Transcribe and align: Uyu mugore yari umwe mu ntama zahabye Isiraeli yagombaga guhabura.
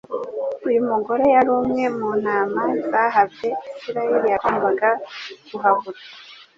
Uyu 0.67 0.79
mugore 0.89 1.23
yari 1.35 1.49
umwe 1.59 1.83
mu 1.97 2.09
ntama 2.21 2.63
zahabye 2.89 3.49
Isiraeli 3.75 4.27
yagombaga 4.33 4.89
guhabura. 5.49 5.99